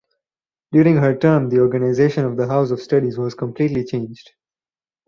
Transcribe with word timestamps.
During 0.71 0.95
her 0.95 1.15
term 1.15 1.49
the 1.49 1.59
organization 1.59 2.25
of 2.25 2.35
the 2.35 2.47
house 2.47 2.71
of 2.71 2.81
studies 2.81 3.19
was 3.19 3.35
completely 3.35 3.85
changed. 3.85 4.31